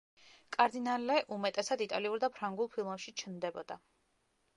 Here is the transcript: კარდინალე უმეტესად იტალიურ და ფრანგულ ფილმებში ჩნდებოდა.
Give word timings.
კარდინალე 0.55 1.17
უმეტესად 1.35 1.83
იტალიურ 1.87 2.21
და 2.23 2.29
ფრანგულ 2.37 2.71
ფილმებში 2.77 3.15
ჩნდებოდა. 3.23 3.79